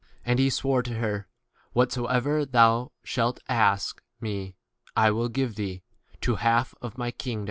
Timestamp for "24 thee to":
5.53-6.35